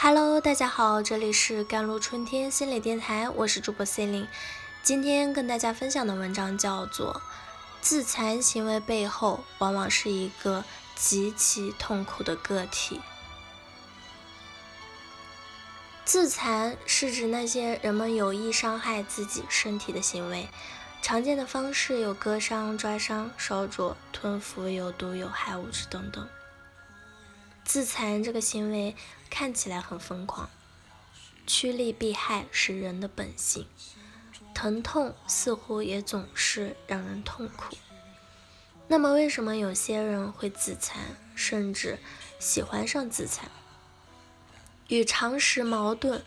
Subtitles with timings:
[0.00, 4.28] Hello，大家好，这里是甘露春天心理电台，我是主播 C 琳。
[4.80, 7.14] 今天跟大家分享的文章叫做
[7.80, 10.64] 《自残行为背后往往是一个
[10.94, 12.98] 极其痛苦的个体》。
[16.04, 20.48] 自残是指那些人们有意伤害自己身体的行为，
[21.02, 26.28] 常见的方式有割伤、抓伤、烧灼、吞服有毒有害物质等等。
[27.68, 28.96] 自残这个行为
[29.28, 30.48] 看起来很疯狂，
[31.46, 33.66] 趋利避害是人的本性，
[34.54, 37.76] 疼痛似乎也总是让人痛苦。
[38.86, 41.98] 那么，为什么有些人会自残，甚至
[42.38, 43.50] 喜欢上自残？
[44.88, 46.24] 与常识矛盾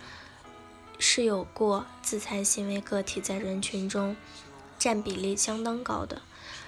[0.99, 4.15] 是有过自残行为个体在人群中
[4.77, 6.21] 占比例相当高的。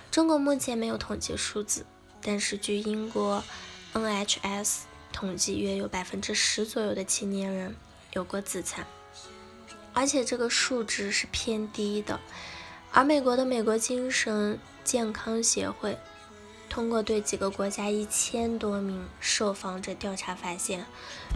[0.10, 1.86] 中国目前没有统计数字，
[2.24, 3.44] 但是据英国。
[3.94, 4.80] NHS
[5.12, 7.76] 统计，约有百分之十左右的青年人
[8.14, 8.86] 有过自残，
[9.94, 12.20] 而且这个数值是偏低的。
[12.92, 15.98] 而美国的美国精神健康协会
[16.70, 20.86] 通过对几个国家一千多名受访者调查发现，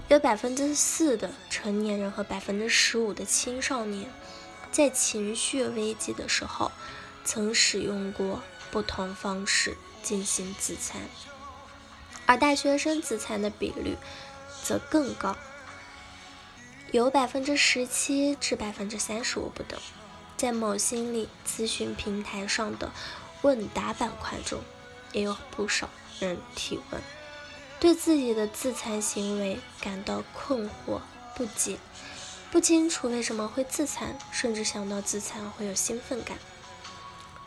[0.10, 4.10] 约百分之四的成年人和百分之十五的青少年
[4.72, 6.72] 在情绪危机的时候
[7.24, 11.02] 曾使用过不同方式进行自残。
[12.28, 13.98] 而大学生自残的比率
[14.62, 15.36] 则更高，
[16.92, 19.80] 有百分之十七至百分之三十五不等。
[20.36, 22.92] 在某心理咨询平台上的
[23.42, 24.60] 问答板块中，
[25.14, 25.90] 也有不少
[26.20, 27.02] 人提问，
[27.80, 31.00] 对自己的自残行为感到困惑
[31.34, 31.80] 不解，
[32.52, 36.38] 不清楚为什么会自残，甚至想到自残会有兴奋感。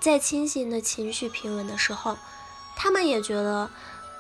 [0.01, 2.17] 在清醒的情绪平稳的时候，
[2.75, 3.71] 他们也觉得。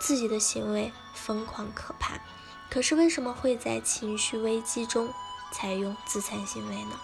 [0.00, 2.18] 自己的行为疯狂可怕，
[2.70, 5.12] 可是为什么会在情绪危机中
[5.52, 6.98] 采用自残行为呢？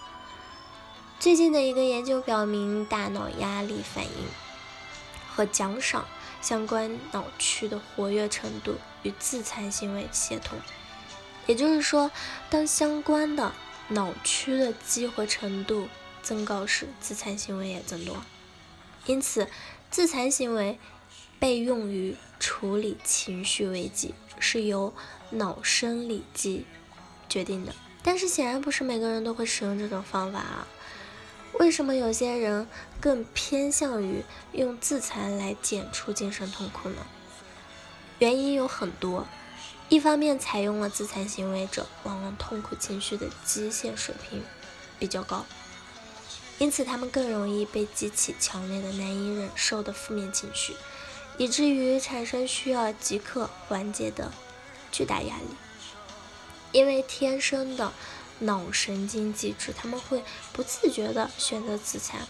[1.19, 4.25] 最近的一个研究表明，大脑压力反应
[5.29, 6.07] 和奖赏
[6.41, 10.57] 相关脑区的活跃程度与自残行为协同。
[11.45, 12.09] 也就是说，
[12.49, 13.53] 当相关的
[13.89, 15.87] 脑区的激活程度
[16.23, 18.17] 增高时，自残行为也增多。
[19.05, 19.47] 因此，
[19.91, 20.79] 自残行为。
[21.39, 24.93] 被用于处理情绪危机，是由
[25.31, 26.65] 脑生理机
[27.27, 27.73] 决定的。
[28.03, 30.67] 但是显然不是每个人都会使用这种方法啊。
[31.59, 32.67] 为什么有些人
[33.01, 37.05] 更偏向于用自残来减除精神痛苦呢？
[38.19, 39.25] 原因有很多。
[39.89, 44.43] 一方面，采用了自残行为者往往痛苦情绪的基线水平
[44.99, 45.45] 比较高，
[46.59, 50.75] 因此他们更容易被激起强烈的难以忍受的负面情绪。
[51.37, 54.31] 以至于产生需要即刻缓解的
[54.91, 55.45] 巨大压力，
[56.71, 57.93] 因为天生的
[58.39, 62.21] 脑神经机制，他们会不自觉地选择自残，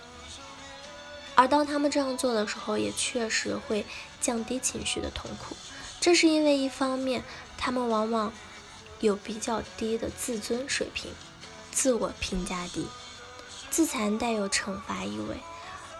[1.35, 3.85] 而当他们这样做的时候，也确实会
[4.19, 5.55] 降低情绪的痛苦。
[6.01, 7.23] 这是因为一方面，
[7.57, 8.33] 他们往往
[8.99, 11.11] 有比较低的自尊水平，
[11.71, 12.85] 自我评价低，
[13.69, 15.37] 自残带有惩罚意味。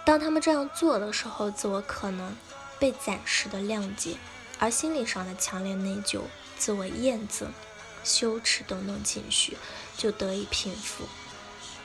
[0.06, 2.36] 当他们这样做的时候，自我可能。
[2.80, 4.18] 被暂时的谅解，
[4.60, 6.22] 而心理上的强烈内疚、
[6.58, 7.48] 自我厌憎、
[8.04, 9.58] 羞耻等等情绪
[9.98, 11.06] 就得以平复。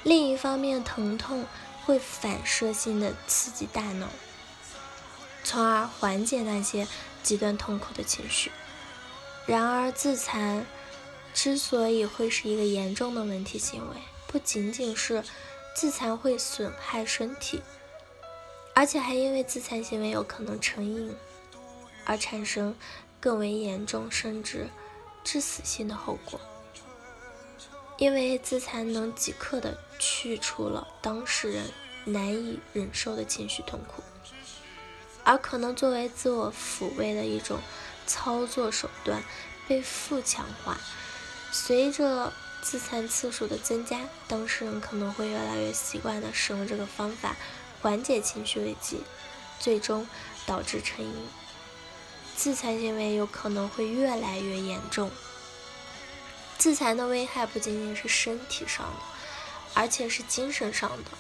[0.03, 1.47] 另一方面，疼痛
[1.85, 4.09] 会反射性的刺激大脑，
[5.45, 6.87] 从而缓解那些
[7.23, 8.51] 极端痛苦的情绪。
[9.47, 10.67] 然而，自残
[11.35, 15.25] 之所以会是一个严重的问题行为，不仅仅是
[15.75, 17.63] 自残会损害身体。
[18.75, 21.15] 而且还因为自残行为有可能成瘾，
[22.05, 22.75] 而产生
[23.21, 24.69] 更为严重甚至
[25.23, 26.41] 致死性的后果。
[27.99, 31.71] 因为自残能即刻的去除了当事人
[32.07, 34.03] 难以忍受的情绪痛苦，
[35.23, 37.61] 而可能作为自我抚慰的一种
[38.07, 39.23] 操作手段
[39.69, 40.81] 被负强化。
[41.53, 42.33] 随着
[42.63, 47.37] 自残次数的增加，当事人可能会越来越习惯的使用这个方法。
[47.83, 49.03] 缓解情绪危机，
[49.59, 50.07] 最终
[50.47, 51.27] 导致成瘾。
[52.37, 55.11] 自残行为有可能会越来越严重。
[56.57, 59.03] 自残的危害不仅仅是身体上的，
[59.75, 61.11] 而且是精神上的。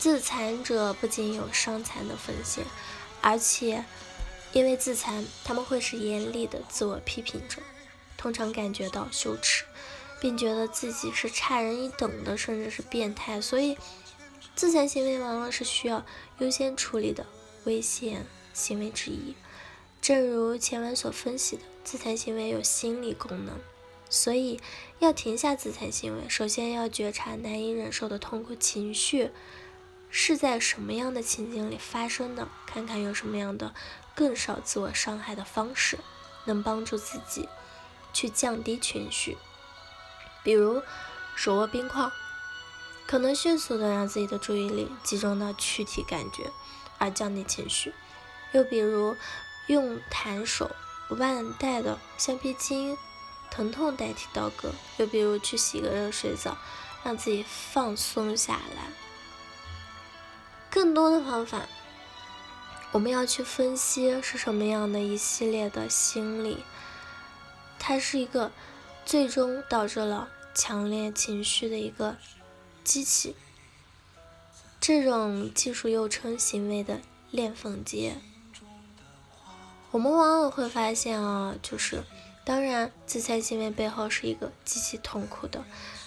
[0.00, 2.64] 自残者不仅有伤残的风险，
[3.20, 3.84] 而且
[4.52, 7.62] 因为自残，他们会是严厉的自我批评者，
[8.16, 9.64] 通常感觉到羞耻，
[10.20, 13.78] 并觉得自己是差人一等的，甚至是变态，所以。
[14.60, 16.04] 自残行为往往是需要
[16.36, 17.24] 优先处理的
[17.64, 19.34] 危险行为之一。
[20.02, 23.54] 正如前文所分析的，自残行为有心理功能，
[24.10, 24.60] 所以
[24.98, 29.30] 要停下自残行为，首先要觉察难以忍受的痛苦情绪
[30.10, 33.74] 是在什么样的情景里发生的，看看有什么样的
[34.14, 35.98] 更少自我伤害的方式
[36.44, 37.48] 能帮助自己
[38.12, 39.38] 去降低情绪，
[40.44, 40.82] 比如
[41.34, 42.10] 手握冰块，
[43.10, 46.48] 可能迅速的让自己的注意力集中到躯体感觉
[46.96, 47.92] 而降低情绪，
[48.52, 49.16] 又比如
[49.66, 50.70] 用弹手
[51.08, 52.96] 腕带的橡皮筋。
[53.50, 56.56] 疼痛代替刀割，又比如去洗个热水澡，
[57.02, 58.92] 让自己放松下来。
[60.70, 61.62] 更多的方法，
[62.92, 66.62] 我们要去分析是什么样的一系列的心理，
[67.80, 68.52] 它是一个
[69.04, 72.16] 最终导致了强烈情绪的一个
[72.84, 73.36] 机器。
[74.80, 77.00] 这种技术又称行为的
[77.30, 78.16] 链缝结。
[79.90, 82.04] 我们往往会发现啊，就是。
[82.42, 85.64] 当然，自残行为背后是一个极其痛苦的，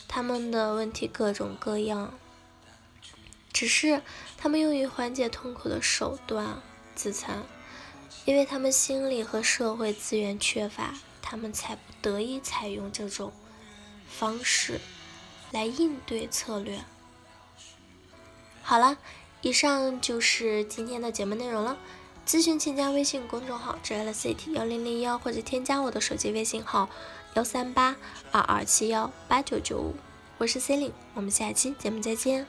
[0.08, 2.18] 他们的问题各种各样，
[3.54, 4.02] 只是
[4.36, 6.62] 他们用于缓解痛苦的手段
[6.96, 7.44] 自残，
[8.26, 13.32] 因为他们心理和社会资源缺乏，他们才不得已采用这种
[14.10, 14.82] 方式
[15.54, 16.82] 来应对策略。
[18.62, 18.98] 好了，
[19.42, 21.78] 以上就是今天的节目内容了。
[22.26, 26.90] 咨询请加微信公众号 JLCT 幺零零幺，或者添加我的手机微信号
[27.36, 27.96] 幺三八
[28.32, 29.96] 二二七幺八九九五，
[30.38, 32.48] 我是 c e l i n e 我们下期节目再见。